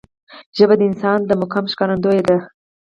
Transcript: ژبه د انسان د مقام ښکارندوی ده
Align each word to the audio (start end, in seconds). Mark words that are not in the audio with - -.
ژبه 0.57 0.75
د 0.77 0.81
انسان 0.89 1.19
د 1.25 1.31
مقام 1.41 1.65
ښکارندوی 1.71 2.19
ده 2.27 2.37